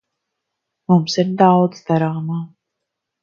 [0.93, 2.39] Mums ir daudz darāmā.